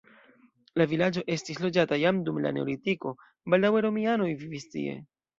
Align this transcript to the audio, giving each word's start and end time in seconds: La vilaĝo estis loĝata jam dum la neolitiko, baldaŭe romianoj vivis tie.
La 0.81 0.85
vilaĝo 0.91 1.23
estis 1.33 1.59
loĝata 1.65 1.99
jam 2.03 2.21
dum 2.29 2.39
la 2.45 2.51
neolitiko, 2.57 3.11
baldaŭe 3.55 3.83
romianoj 3.87 4.31
vivis 4.45 4.67
tie. 4.77 4.97